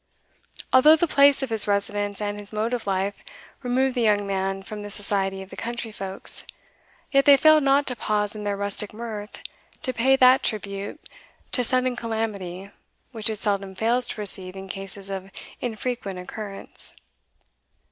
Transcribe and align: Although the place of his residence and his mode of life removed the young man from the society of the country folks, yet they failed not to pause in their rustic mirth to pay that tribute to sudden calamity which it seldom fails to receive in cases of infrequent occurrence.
Although 0.73 0.95
the 0.95 1.07
place 1.07 1.43
of 1.43 1.51
his 1.51 1.67
residence 1.67 2.19
and 2.19 2.39
his 2.39 2.51
mode 2.51 2.73
of 2.73 2.87
life 2.87 3.23
removed 3.61 3.93
the 3.93 4.01
young 4.01 4.25
man 4.25 4.63
from 4.63 4.81
the 4.81 4.89
society 4.89 5.43
of 5.43 5.51
the 5.51 5.55
country 5.55 5.91
folks, 5.91 6.43
yet 7.11 7.25
they 7.25 7.37
failed 7.37 7.61
not 7.61 7.85
to 7.85 7.95
pause 7.95 8.33
in 8.33 8.43
their 8.43 8.57
rustic 8.57 8.95
mirth 8.95 9.43
to 9.83 9.93
pay 9.93 10.15
that 10.15 10.41
tribute 10.41 11.07
to 11.51 11.63
sudden 11.63 11.95
calamity 11.95 12.71
which 13.11 13.29
it 13.29 13.35
seldom 13.37 13.75
fails 13.75 14.07
to 14.09 14.21
receive 14.21 14.55
in 14.55 14.67
cases 14.69 15.11
of 15.11 15.29
infrequent 15.61 16.17
occurrence. 16.17 16.95